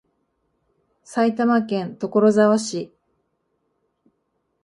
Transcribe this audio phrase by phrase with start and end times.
[1.03, 2.91] 埼玉県所沢市